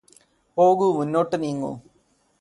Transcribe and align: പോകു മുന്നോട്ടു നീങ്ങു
പോകു 0.57 0.85
മുന്നോട്ടു 0.97 1.35
നീങ്ങു 1.35 1.71